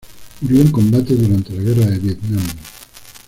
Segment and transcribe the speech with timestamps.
[0.41, 2.41] Murió en combate durante la guerra de Vietnam.